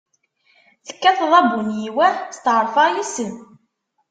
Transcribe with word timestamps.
Tekkateḍ 0.85 1.31
abunyiw 1.39 1.97
ah! 2.07 2.15
Setɛerfeɣ 2.35 2.85
yis-m. 2.93 3.35